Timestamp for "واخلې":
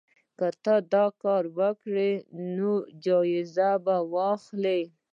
4.13-4.81